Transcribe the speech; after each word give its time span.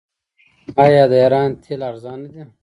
آیا 0.85 1.03
د 1.11 1.13
ایران 1.23 1.49
تیل 1.63 1.81
ارزانه 1.89 2.27
دي؟ 2.33 2.43